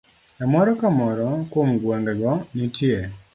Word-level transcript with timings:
E 0.43 0.45
moro 0.51 0.71
ka 0.81 0.89
moro 0.99 1.27
kuom 1.51 1.69
gwenge 1.81 2.13
go, 2.21 2.33
nitie 2.55 2.99